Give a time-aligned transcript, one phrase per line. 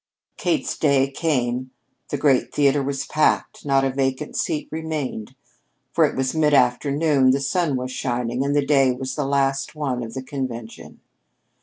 [0.35, 1.69] Kate's day came.
[2.09, 5.35] The great theater was packed not a vacant seat remained.
[5.91, 9.75] For it was mid afternoon, the sun was shining, and the day was the last
[9.75, 11.01] one of the convention.